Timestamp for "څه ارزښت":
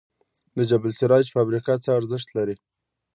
1.83-2.27